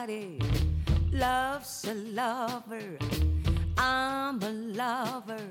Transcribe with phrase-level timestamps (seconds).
[0.00, 0.38] Everybody
[1.12, 2.96] loves a lover.
[3.76, 5.42] I'm a lover.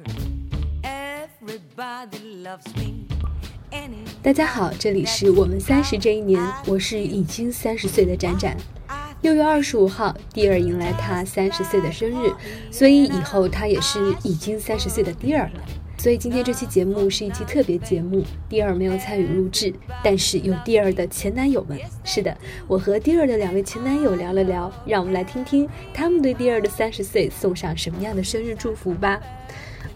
[0.82, 3.06] Everybody loves me.
[4.24, 8.58] 大家好，这里是我们三十这一年，我是已经三十岁的展展。
[9.22, 12.34] 六月二十五号，蒂尔迎来他三十岁的生日，
[12.72, 15.62] 所以以后他也是已经三十岁的蒂尔了。
[16.00, 21.78] 所以今天这期节目是一期特别节目，蒂尔没有参与录制，但是有蒂尔的前男友们。
[22.06, 22.36] 是的，
[22.70, 29.20] 我和蒂尔的两位前男友聊了聊，让我们来听听他们对蒂尔的三十岁送上什么样的生日祝福吧。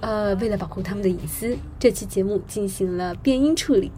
[0.02, 3.90] 呃，为了保护他们的隐私，这期节目进行了变音处理。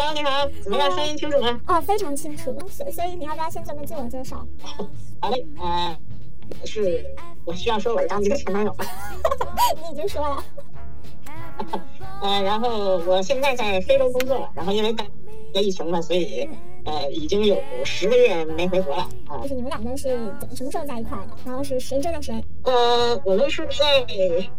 [0.00, 0.88] Hello，你好，怎么样？
[0.92, 1.60] 声音清楚吗？
[1.66, 2.56] 哦，非常清楚。
[2.70, 4.46] 所所以你要不要先做个自我介绍？
[5.20, 5.98] 好嘞，呃，
[6.64, 7.04] 是
[7.44, 8.84] 我需要说我是当你的前男友吗？
[9.82, 10.44] 你已经说了。
[12.22, 15.04] 呃，然后我现在在非洲工作，然后因为感
[15.52, 16.48] 这疫情嘛，所以
[16.84, 19.48] 呃已经有十个月没回国了啊就。
[19.48, 21.36] 是你们两个是怎什么时候在一块的？
[21.44, 22.40] 然后是谁追的谁？
[22.62, 24.06] 呃，我们是在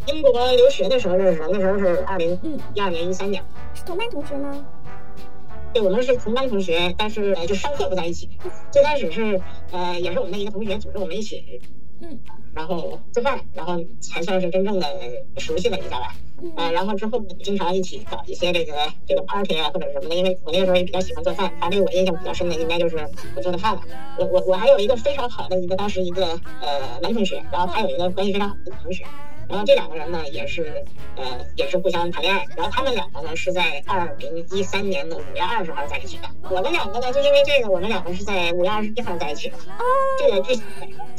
[0.08, 2.38] 英国留学的时候认识的，那时候是二零
[2.74, 3.42] 一二年、一三年。
[3.74, 4.66] 是同班同学吗？
[5.74, 8.30] 对，我们是同班同学，但是呃就上课不在一起。
[8.72, 9.40] 最开始是
[9.72, 11.62] 呃也是我们的一个同学组织我们一起
[12.02, 12.20] 嗯
[12.54, 14.88] 然后做饭，然后才算是真正的
[15.38, 16.16] 熟悉了一下吧。
[16.42, 18.74] 嗯呃，然后之后经常一起搞一些这个
[19.06, 22.98] 这个 party 啊或者什么的，因为我那个时候也比较喜欢做饭，他对我印象比较深的应该就是
[23.36, 23.82] 我做的饭了。
[24.18, 26.26] 我我我还有一个非常好的一个当时一个
[26.62, 29.04] 呃男同学，然后他有一个关系非常好的同学。
[29.50, 31.24] 然后这两个人呢，也是，呃，
[31.56, 32.46] 也是互相谈恋爱。
[32.56, 36.30] 然后他们两个呢，是在二零一三年的五月二十号在一起的。
[36.52, 39.58] 我们两个呢，就因为这个，我们两个是在五月二十一号在一起的。
[39.58, 39.84] 哦
[40.20, 40.56] 这个这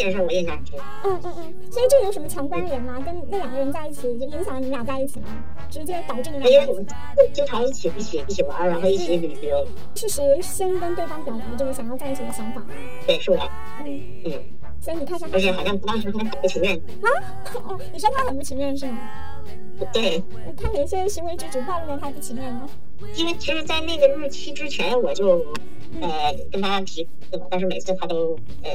[0.04, 0.78] 件事我印象很深。
[1.04, 1.70] 嗯嗯嗯。
[1.72, 3.02] 所以这有什么强关联吗？
[3.04, 5.26] 跟那两个人在一起，就影响了你们俩在一起吗？
[5.68, 6.86] 直接导致你们俩因为我们
[7.32, 9.66] 经常一起一起一起玩，然后一起旅旅游。
[9.96, 12.62] 是谁先跟对方表达这个想要在一起的想法？
[13.06, 13.38] 对，是我。
[13.84, 14.32] 嗯，嗯，
[14.80, 16.74] 所以你看上他而且好像不当时他很不情愿。
[16.76, 17.08] 啊？
[17.68, 18.98] 哦，你说他很不情愿是吗？
[19.92, 20.22] 对，
[20.56, 22.68] 他哪些行为举止暴露了他不情愿呢？
[23.16, 25.44] 因为其实，在那个日期之前，我就
[26.00, 28.70] 呃跟他提过，但是每次他都呃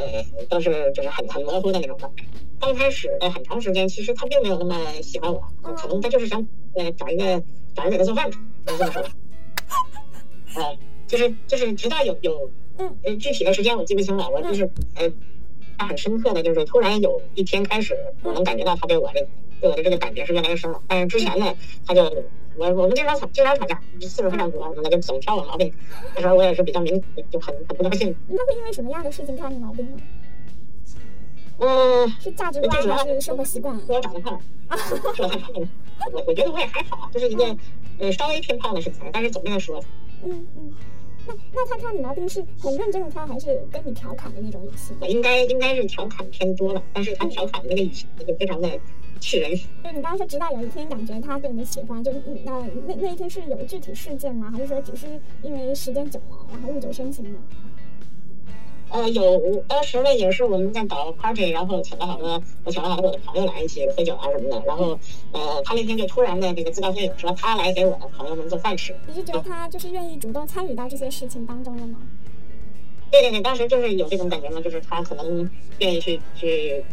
[0.49, 2.23] 都是就是很很模糊的那种状态。
[2.59, 5.43] 刚开始的很长时间，其实他并没有那么喜欢我，
[5.75, 6.45] 可能他就是想
[6.75, 7.41] 呃找一个
[7.75, 8.29] 找人给他做饭，
[8.65, 9.09] 能这么说吧。
[10.55, 10.77] 呃，
[11.07, 15.11] 就是就是直到有有嗯呃具体的时间我记不清了，我就是呃
[15.77, 19.19] 他很深刻的就是突然有一天开始，我能感觉到他对我这
[19.61, 20.81] 对我的这个感觉是越来越深了。
[20.87, 21.53] 但是之前呢，
[21.85, 22.03] 他就
[22.57, 25.73] 我我们经常吵经常吵架，次数非常多，那就总挑我毛病。
[26.15, 28.15] 那时候我也是比较敏感，就很很不高兴。
[28.29, 29.97] 他会因为什么样的事情挑你毛病呢？
[31.57, 33.77] 嗯，是价值观还是生活习惯？
[33.85, 34.39] 是我长得胖，
[35.15, 35.67] 是我太胖了。
[36.11, 37.55] 我我觉得我也还好，就是一个
[37.99, 39.81] 呃稍微偏胖的身材，但是总跟他说，
[40.23, 40.73] 嗯嗯。
[41.27, 44.93] 那那他挑你毛病是很认真的挑，还是跟你调侃的那种语气？
[45.07, 48.69] 应该应该是调侃偏多了，但是他调侃的那个语气就非常的
[49.19, 49.51] 气人。
[49.55, 52.51] 就你刚刚说，直到有一天感觉他对你的喜欢，就是那
[52.85, 54.51] 那那一天是有具体事件吗？
[54.51, 55.07] 还是说只是
[55.41, 57.39] 因为时间久了，然后日久生情呢？
[58.89, 64.97] 呃，有当时呢也是我们在搞 party，然后请了好多我请了好多我的朋友来一起喝酒啊什么的，然后
[65.31, 68.95] 呃他那天就突然的这个自告奋勇说他来给我的朋友们做饭吃。
[69.07, 71.99] 你是觉得他就是愿意主动参与到这些事情当中了吗？
[73.11, 76.83] 对对对，当时就是有这种感觉嘛，就是他可能愿意去去，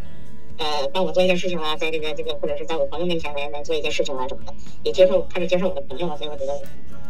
[0.59, 4.55] 呃，帮我做一件事情啊，在这个这个或者是在我朋友面前来来做一件事情啊什么的，
[4.85, 6.53] 也接受开始接受我的朋友了，所以我觉得，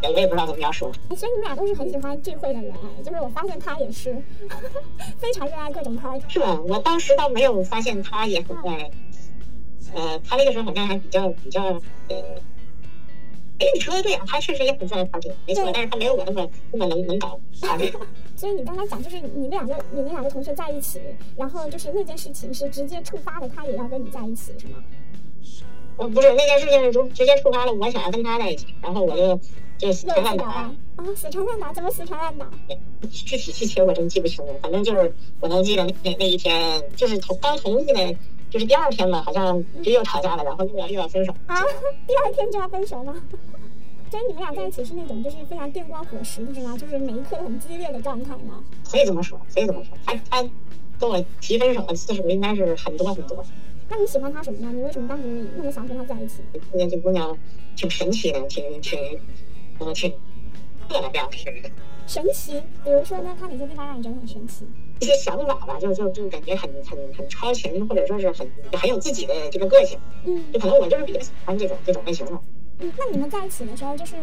[0.01, 0.91] 呃我也不知道怎么样说。
[1.09, 4.15] 哎所以你们俩都是很喜欢聚会的人哎，就是我发现他也是
[5.17, 6.23] 非常热爱各种 party。
[6.27, 6.59] 是吧？
[6.67, 8.89] 我当时倒没有发现他也很爱，
[9.93, 11.63] 呃，他那个时候好像还比较比较
[12.09, 12.15] 呃，
[13.63, 17.39] 哎，你说的对啊，他确实也很在 party，没错，但是他没有我那么那么能能搞。
[18.35, 20.99] 所以你刚才讲，就是你们两个你们两个同学在一起，
[21.37, 24.83] 然后就是那件事情是直接触发了他也要跟你在一起，是吗？
[25.95, 29.39] 呃，不是那件事情是直直接触发了我想要跟他在一起，然后我就
[29.77, 30.45] 就死又缠烂打。
[30.45, 30.75] 啊，
[31.15, 32.49] 死缠烂打，怎么死缠烂打？
[33.09, 38.15] 具体细节我真记不清了，反正就是我能记得那那那一天，就是同刚同意的，
[38.53, 41.33] 就是第二天嘛，好像就又吵架了，然后又要又要分手。
[41.47, 41.59] 啊，
[42.05, 43.15] 第二天就要分手吗？
[44.11, 46.77] 所以你们俩在一起是那种就是非常电光火石的是吗？
[46.77, 48.63] 就是每一刻都很激烈的状态吗？
[48.87, 50.47] 可以这么说，可以这么说，他他
[50.99, 53.43] 跟我提分手的次数应该是很多很多。
[53.89, 54.71] 那你喜欢他什么呢？
[54.71, 55.23] 你为什么当时
[55.57, 56.43] 那么想跟他在一起？
[56.73, 57.35] 因为这姑娘
[57.75, 58.99] 挺神奇的，挺挺
[59.79, 60.11] 呃挺
[60.87, 61.51] 特别样挺
[62.05, 64.67] 神奇，比如说呢，他哪些地方让你觉得很神奇？
[65.03, 69.99] 一些想法吧，就就就感觉很很很超前，或者说是很很有自己的这个个性。
[70.25, 72.31] 嗯就可能我就是比较喜欢这种这种类型的。
[72.79, 74.15] 嗯，那你们在一起的时候，就是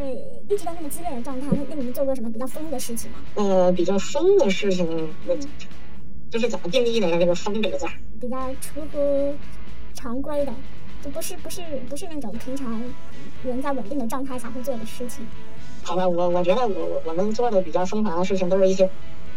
[0.49, 3.19] 一直都那么激烈的状态，那那你们做过什么比较疯的事情吗？
[3.35, 5.35] 呃，比较疯的事情，那
[6.31, 7.19] 就是怎么定义的呀？
[7.19, 9.35] 这个“疯”这个字儿，比较出乎
[9.95, 10.53] 常规的，
[11.05, 12.83] 就不是不是不是那种平常
[13.45, 15.27] 人在稳定的状态下会做的事情。
[15.83, 18.89] 好吧，我我觉得我我我们做的比较疯狂的事情，都是一些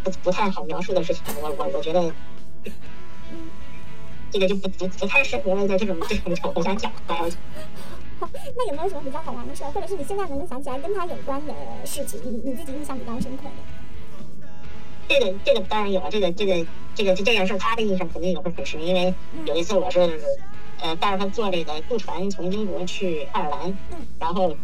[0.04, 1.22] 不不太好描述的事情。
[1.42, 2.12] 我我我觉得，
[4.30, 6.92] 这个就不不不太适合在这种这种场合下讲。
[7.08, 7.26] 好，
[8.54, 11.54] 那有没有什么比较好玩的事儿，或者是你现在能够想起来跟他有关的
[11.84, 13.50] 事情，你你自己印象比较深刻的？
[15.08, 19.12] 这个这个当然有了，这个这个这个这件事，他的印象肯定也会很深，因为
[19.46, 20.20] 有一次我是
[20.80, 23.78] 呃带着他坐这个渡船从英国去爱尔兰，
[24.20, 24.54] 然后。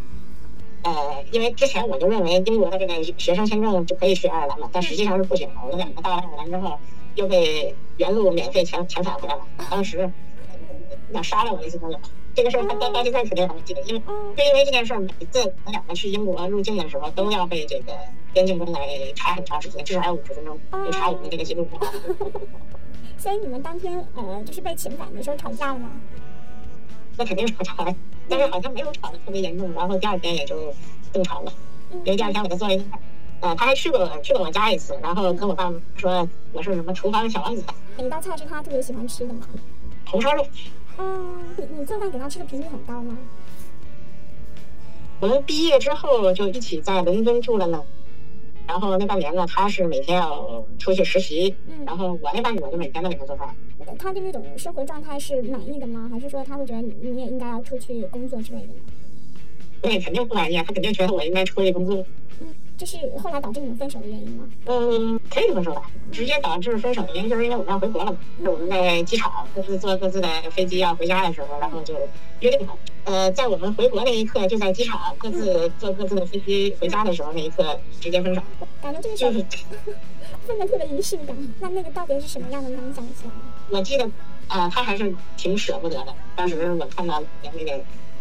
[0.82, 5.54] 呃，因为之前我就认为英国的这个学生签证就可以去爱尔兰嘛，但实际上是不行的。
[5.62, 6.78] 我们两个到了爱尔兰之后，
[7.16, 9.42] 又被原路免费遣遣返回来了。
[9.70, 10.10] 当时
[11.12, 11.98] 想杀了我那些朋友，
[12.34, 14.00] 这个事儿他到到现在肯定还会记得，因为
[14.36, 17.92] 就因为这件事儿，每次我们两个去英国入境的时候，都要被这个
[18.32, 21.68] 边境官来查很长时间，至少要五十分钟，就查我们的这个记录。
[23.18, 25.90] 所以你们当天呃，就是被遣返的时候吵架了吗？
[27.18, 27.94] 那肯定吵架了，
[28.30, 30.72] 但是好像没有吵得特别严重，然后第二天也就
[31.12, 31.52] 正常了。
[31.92, 33.00] 因为第二天我就做了一顿饭，
[33.40, 37.64] 呃，他还去过去过我家一次，然后跟我爸说我是什么厨房小王子。
[37.98, 39.40] 哪道菜是他特别喜欢吃的吗？
[40.06, 40.46] 红烧肉。
[40.98, 43.18] 嗯，你你做饭给他吃的频率很高吗？
[45.18, 47.82] 我们毕业之后就一起在伦敦住了呢，
[48.70, 51.52] 然后那半年呢，他是每天要出去实习，
[51.84, 53.48] 然后我那半年我就每天都给他做饭。
[53.98, 56.08] 他对那种生活状态是满意的吗？
[56.08, 58.74] 还是说他会觉得你你也应该要出去工作之类的呢？
[59.82, 60.64] 对，肯定不满意啊！
[60.64, 61.96] 他肯定觉得我应该出去工作。
[62.40, 62.46] 嗯，
[62.80, 64.48] 这是后来导致你们分手的原因吗？
[64.64, 65.82] 嗯，可以这么说吧。
[66.10, 68.18] 直接导致分手的原因就是因为我们要回国了嘛。
[68.42, 71.94] 是我们在机场各自坐各自的飞机要回家的时候，然后就
[72.40, 72.78] 约定好。
[73.04, 78.40] 呃，在我们回国那一刻，就在机场各自坐各自的飞机回家的时候那一刻直接分手。
[78.80, 79.44] 感觉这个就是。
[80.46, 82.70] 分的特别仪式感，那那个到底是什么样的？
[82.70, 83.42] 能想起来吗？
[83.68, 84.10] 我记得，
[84.48, 86.14] 呃，他还是挺舍不得的。
[86.34, 87.78] 当时我看到那个，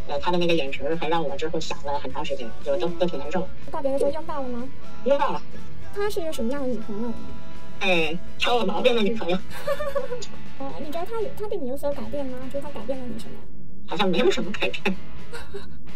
[0.10, 3.48] 呃，他的那个眼神，还让我之后想了很长时间，就都都挺难受。
[3.72, 4.68] 道别的时候拥抱了吗？
[5.06, 5.42] 拥抱了。
[5.94, 7.14] 他是一个什么样的女朋友？
[7.80, 9.38] 哎，挑我毛病的女朋友。
[10.60, 12.38] 呃， 你觉得他有他对你有所改变吗？
[12.52, 13.34] 就是他改变了你什么？
[13.88, 14.96] 好像没有什么改变。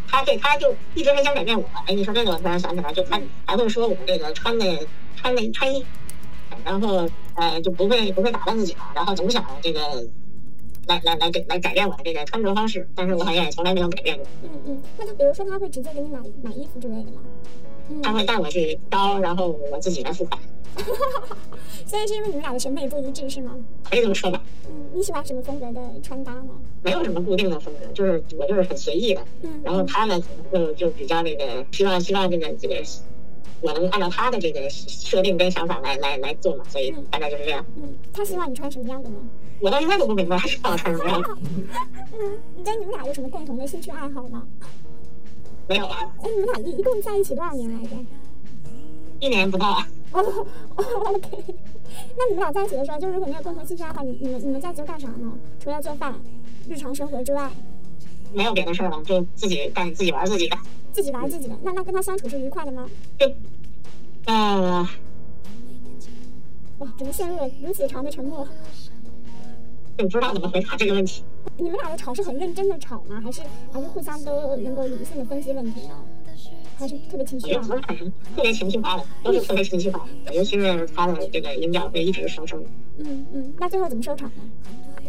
[0.07, 1.67] 他对他就一直很想改变我。
[1.87, 5.83] 哎，你说这个，我突然想起来，就他还会说我这个穿的穿的穿衣。
[6.63, 9.79] 然后呃就不会不会打扮自己了，然后总想这个
[10.87, 14.25] 来来来改来改变我的这个穿着方式，但是我好像也从来没有改变过。
[14.43, 17.21] 嗯嗯，那他比如说他会直接给你买买衣服之类的吗？
[18.01, 20.39] 他会带我去刀，然后我自己来付款。
[21.85, 23.55] 所以是因为你们俩的审美不一致是吗？
[23.89, 24.41] 可以这么说吧。
[24.67, 26.49] 嗯，你喜欢什么风格的穿搭呢？
[26.81, 29.21] 没有什么固定的风格，就是我就是很随意的。
[29.41, 29.61] 嗯。
[29.63, 30.21] 然后他呢
[30.51, 32.75] 就就比较那个希望希望这个这个。
[33.61, 37.65] 我能按照他的这个设定跟想法来来来做嘛，所以大概就是这样。
[37.77, 39.15] 嗯，他希望你穿什么样的呢？
[39.63, 41.23] 我到现在都不明白他希望我穿什么样。
[42.19, 44.45] 嗯， 你跟你们俩有什么共同的兴趣爱好吗？
[45.69, 45.99] 没有啊。
[46.21, 47.95] 哎，你们俩一一共在一起多少年来着？
[49.21, 49.81] 一年不到。
[50.11, 50.45] 哦
[50.75, 51.45] ，OK。
[52.17, 55.31] 那你们俩在一起的时候，就是如果没有共同兴趣爱好，你你们你们在一起干啥呢？
[55.61, 56.13] 除了做饭、
[56.67, 57.49] 日常生活之外，
[58.33, 60.57] 没有别的事儿了，就自己干自己玩自己的。
[60.91, 62.85] 自己玩自己的，那那跟他相处是愉快的吗？
[63.17, 63.31] 就
[64.25, 64.85] 呃，
[66.79, 68.45] 哇，怎么陷入了如此长的沉默？
[69.97, 71.23] 不知道怎么回答这个问题。
[71.57, 73.21] 你们俩的吵是很认真的吵吗？
[73.23, 75.95] 还是还是互相都能够理性的分析问题呢？
[76.77, 77.77] 还是特别情绪化？
[78.35, 82.63] 特别情绪化的，都是特别情绪化的，尤其是他的这个音调会一直上升。
[82.97, 84.43] 嗯嗯，那最后怎么收场呢？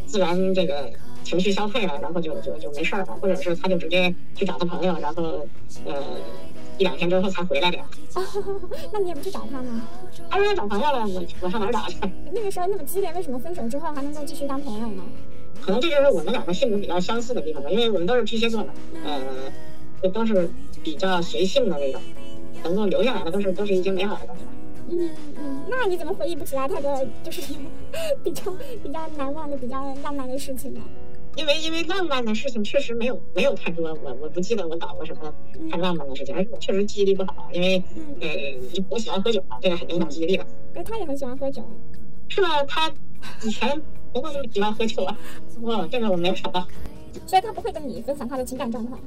[0.06, 0.90] 自然这个。
[1.24, 5.46] 情绪消退了，然后就就就没事儿了，或者是他就直接去找他朋友，然后
[5.86, 5.94] 呃
[6.78, 7.78] 一两天之后才回来的。
[8.92, 9.88] 那你也不去找他吗？
[10.30, 11.96] 他说找朋友了，我我上哪儿找去？
[12.32, 15.02] 那个时候那么激烈，为什么分手之后还能够继续当朋友呢？
[15.60, 18.68] 可能这就是我们两个性格比较相似的地方吧，因为我们都是巨蟹座的，
[19.04, 19.20] 呃，
[20.02, 20.50] 就都是
[20.82, 22.00] 比较随性的那种，
[22.64, 24.42] 能够留下来的都是都是一些美好的东西。
[24.90, 27.40] 嗯嗯，那你怎么回忆不起来太多就是
[28.22, 28.52] 比较
[28.82, 30.80] 比较难忘的、比较浪漫的事情呢？
[31.36, 35.32] 因为因为浪漫的事情确实没有没有太多，我我不记得我搞过什么
[35.70, 37.82] 太浪漫的事情，而且我确实记忆力不好，因为
[38.20, 38.28] 呃
[38.88, 40.46] 我喜欢喝酒嘛，这个很影响记忆力的。
[40.74, 41.62] 哎，他也很喜欢喝酒，
[42.28, 42.62] 是吧？
[42.64, 42.92] 他
[43.42, 43.80] 以前
[44.12, 45.18] 不会那么喜欢喝酒啊，
[45.62, 46.66] 哇，这个我没有想到。
[47.26, 49.00] 所以他不会跟你分享他的情感状况，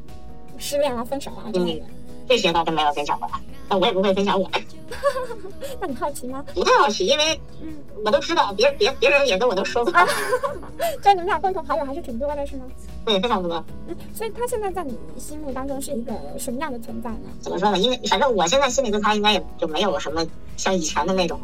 [0.58, 1.86] 失恋啊、分手啊之类的。
[2.28, 3.30] 这些倒是没有分享过，
[3.70, 4.60] 但我也不会分享我的。
[5.80, 6.44] 那你好奇吗？
[6.54, 7.74] 不太好奇，因为嗯，
[8.06, 10.06] 我都知道，别别别人也跟我都说过，啊，
[11.04, 12.66] 所以你们俩共同好友还是挺多的，是吗？
[13.06, 13.64] 对，非常多。
[13.88, 17.30] 嗯，所以他现在在你心目当中是一个什么样的存在呢？
[17.42, 17.78] 怎么说呢？
[17.78, 21.40] 因为反正我现在心里对他应该也就没有什么像以前的那种，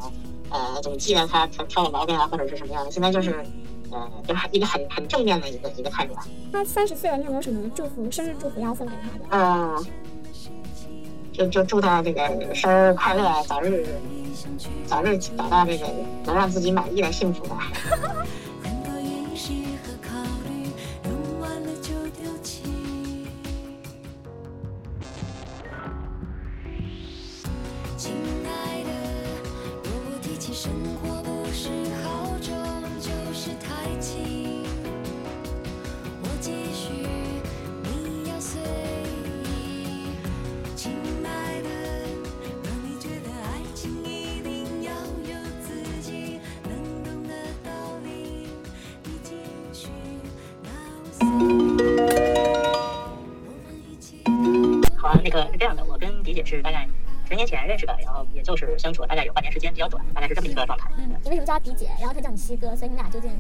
[0.50, 2.92] 呃，总记得他他挑我毛病啊，或者是什么样的。
[2.92, 3.44] 现在就是，
[3.92, 6.26] 呃，就是一个很很正面的一个一个态度吧。
[6.52, 9.26] 他三十岁了，你有没有什么祝福、生日祝福要送给他的？
[9.32, 9.86] 嗯，
[11.34, 13.86] 就就祝他这个生日快乐，早日
[14.86, 15.88] 早日找到这个
[16.26, 17.72] 能让自己满意的幸福吧。
[56.46, 56.88] 是大概
[57.28, 60.90] 十年前认识的，然后也就是相处了大概有半年时间，比较短，大概是这么一个状态。
[60.98, 61.90] 嗯，你为什么叫她迪姐？
[62.00, 63.32] 然后她叫你西哥，所以你俩究竟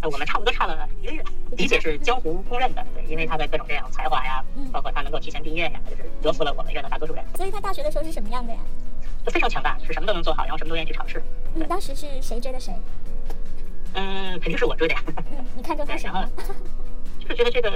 [0.00, 1.22] 呃，我们差不多差了一个月。
[1.56, 8.58] 迪姐是江湖公认的，对，因为她的各种这样才华呀，包括她能够提前毕业呀，就是折服了我们院的大多数人，所以她大学的时候是什么样的呀？
[9.24, 11.22] 就非常强大，就是什么都能做好，然后什么都愿意去尝试。
[11.54, 12.74] 你当时是谁追的谁？
[13.94, 15.02] 嗯，肯定是我追的呀。
[15.30, 16.54] 嗯，你看中她 对，然后什么？
[17.28, 17.70] 就觉得这个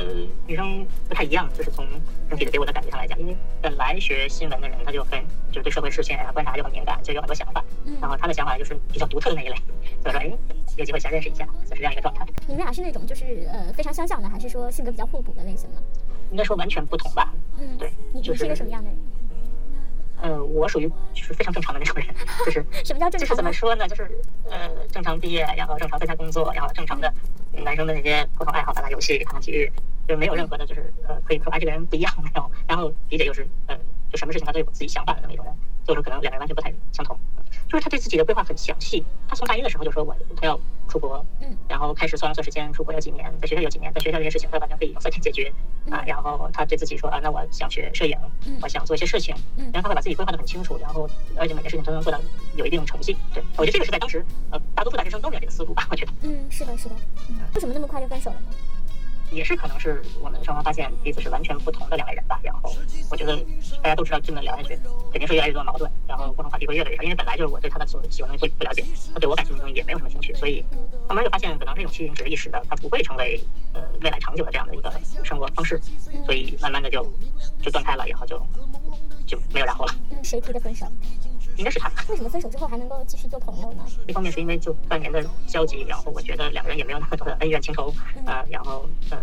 [0.46, 1.86] 女生不太一样，就是从
[2.28, 9.54] 整体的给我的感觉上来讲，因为本来学新闻的人他就很就是对社会事件啊观察就很敏感，就有很多想法，嗯然后他的想法就是比较独特的那一类，
[10.02, 10.30] 所以说哎
[10.76, 12.24] 有机会想认识一下，就是这样一个状态。
[12.46, 15.80] 你们俩是那种就是呃非常相像的，还是说性格比较互补的类型呢？
[16.30, 17.32] 应该说完全不同吧。
[17.58, 18.98] 嗯，对你就是你是一个什么样的人？
[20.20, 22.06] 呃，我属于就是非常正常的那种人，
[22.44, 23.36] 就是 什么叫正常就是常？
[23.36, 23.86] 怎么说呢？
[23.86, 24.10] 就是
[24.50, 27.12] 呃，正常毕业，然后正常参加工作，然后正常的
[27.52, 29.70] 男生的那些共同爱好，打打游戏、看看体育，
[30.06, 32.50] 就没有任何的，就是呃，可以说哎这个人不一样没有。
[32.66, 33.76] 然后理解就是呃，
[34.10, 37.18] 就什么事情他都有自己想法的那么一种人，就是可能两个人完全不太相同。
[37.68, 45.52] 就是他对自己的规划很详细，他从大一的时候就说我他要出国，嗯，然后开始算了算时间，出国要几年，在学校有几年，在学校这些事情他完全可以用三天解决
[45.90, 46.02] 啊。
[46.06, 52.18] 然后他对自己说啊，那我想学摄影，嗯我想做一些事情，嗯然后他会把自己规划的很清楚，然后而且每件事情都能做到
[52.56, 53.16] 有一定成绩。
[53.34, 56.94] 对我觉得这个是在当时呃大多数大学生都没有这个思路吧，我觉得嗯，是的，是的。
[57.28, 58.46] 嗯为什么那么快就分手了呢？
[59.30, 62.38] 也是可能是我们双方发现彼此是完全不同的两类人吧。
[62.42, 62.74] 然后
[63.10, 63.36] 我觉得
[63.82, 64.78] 大家都知道这么聊下去
[65.10, 70.64] 肯定是越来越多矛盾，然后共同话题会越来越少，因为本来就是我对他的所喜欢的东西不不了解，他对我感兴趣的东西也没有什么兴趣，所以
[71.08, 73.40] 慢慢就发现可能这种吸引只是一时的，它不会成为
[73.74, 74.92] 呃未来长久的这样的一个
[75.24, 75.80] 生活方式，
[76.24, 77.02] 所以慢慢的就
[77.62, 78.40] 就断开了，然后就
[79.26, 79.94] 就没有然后了。
[80.10, 80.86] 嗯，谁提的分手？
[81.58, 81.90] 应该是他。
[82.08, 83.84] 为什么分手之后还能够继续做朋友呢？
[84.06, 87.92] 一方面是因为就半年的交集，然后我觉得两个人也没有那么多的恩怨情仇，
[88.24, 89.18] 呃，然后呃，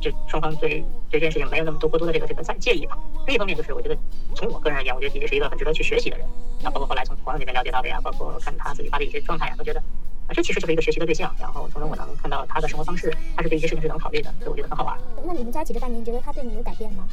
[0.00, 2.96] 就双方对对这件事情没有那么多过多的这个这个在介意吧。
[3.26, 3.96] 另一方面就是我觉得
[4.34, 6.26] 从我个人而言，我觉得迪迪是一个很值得去学习的人，
[6.62, 9.82] 然后包括后来从朋友那边了解到的呀，包括看他自己发的一些状态呀，都觉得。
[10.28, 14.94] 啊，这其实就是一个学习的对象，然后从中我能看到他的生活方式，他是对一些事情是能考虑的，所以我觉得很好玩。
[15.24, 17.08] 那你们在一起这半年，你觉得他对你有改变吗？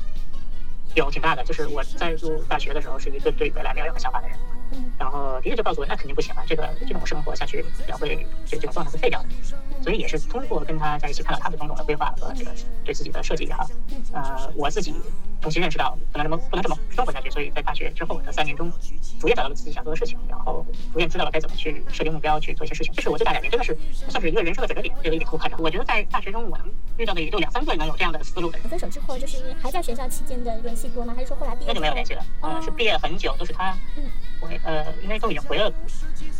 [0.96, 4.64] 有挺大的，就是我在入大学的时候是一个对未来没有任何想法的人，嗯
[4.98, 9.27] 然后迪姐就告诉我，那肯定不行了，这个这种生活下去，也会这这种状态会废掉的。
[9.84, 12.51] 所以也是通过跟他在一起，看到他的种种的规划和这个
[12.84, 13.67] 对自己的设计也好，
[14.13, 14.95] 呃，我自己
[15.41, 17.29] 重新认识到不能这么不能这么生活下去。
[17.29, 18.72] 所以在大学之后的三年中，
[19.19, 22.91] 逐渐找到了自己想做的事情，然后逐渐知道了该怎么去设定目标，去做一些事情。
[22.93, 25.62] 这是我最大改变，真的是算是一个人生的转折点，这个一点都不夸张。
[25.62, 26.67] 我觉得在大学中，我能
[26.98, 28.67] 遇到的也就两三个能有这样的思路的人。
[28.67, 31.13] 分手之后，就是还在学校期间的联系多吗？
[31.15, 31.67] 还是说后来毕业？
[31.67, 34.03] 那就没有联系了，嗯呃，是毕业很久，都是他嗯
[34.45, 35.71] 回呃，因为都已经回了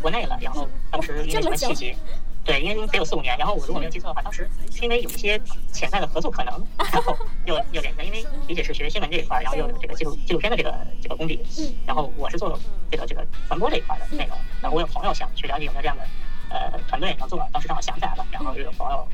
[0.00, 1.96] 国内了，然后当时因为什么契机，
[2.44, 5.40] 对，因为得有四五年，然后我如果没有记错的话，当时是因为有一些
[5.72, 11.74] 潜在的合作可能， 然后又又联系了，因为李姐是学新闻这一块儿，然后又有这个纪录纪录片的这个这个功底，嗯。
[11.86, 12.58] 然后我是做
[12.90, 16.02] 这个这个传播这一块的内容，然后我有朋友想去了解有没有这样的
[16.50, 19.06] 呃团队能做，当时正好想起来了，然后又有朋友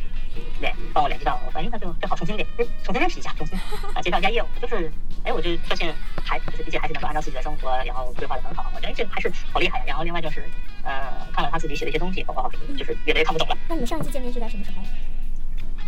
[0.61, 2.47] 联帮我联系到，我说哎那就正好重新联
[2.83, 3.59] 重新认识一下，重新
[3.95, 4.93] 啊介绍一下业务，就是
[5.25, 9.87] 哎我就发现还就是李姐还是能够按照自己的生活然后规划的很好，我觉得这还是好厉害的。
[9.87, 10.49] 然后另外就是
[10.83, 13.57] 呃看了他自己写的一些东西，包括就是越来越看不懂了。
[13.69, 14.83] 那你们上一次见面是在什么时候？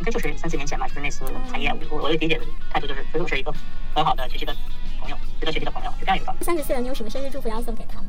[0.00, 3.54] 应该就是三四年前吧，就是那次谈业务，我我对迪姐的态度就是，觉得我是一个
[3.94, 4.54] 很好的学习的
[5.00, 6.44] 朋友，值得学习的朋友，是这样一个状态。
[6.44, 8.06] 三十岁了，你有什么生日祝福要送给他吗？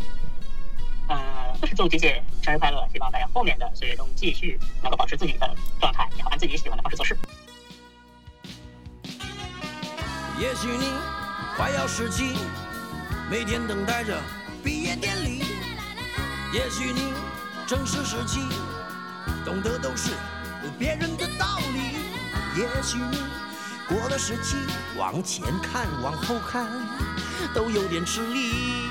[1.08, 7.16] 呃，就是祝姐姐生日快乐，希望在后面的岁月中继续能够保持自己的状态，然后按自己喜欢的方式做事。
[10.38, 10.92] 也许你
[11.56, 12.36] 快要失去
[13.32, 14.22] 每天等待着
[14.64, 15.44] 毕业典礼。
[16.54, 17.14] 也许你
[17.66, 18.42] 正是十七，
[19.46, 20.12] 懂得都是
[20.78, 22.60] 别人的道理。
[22.60, 23.20] 也许你
[23.88, 24.58] 过了十七，
[24.98, 26.68] 往前看，往后看，
[27.54, 28.85] 都有点吃力。